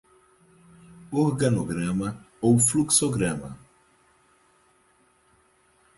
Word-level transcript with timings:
Organograma 1.23 2.09
ou 2.45 2.57
fluxograma 2.59 3.51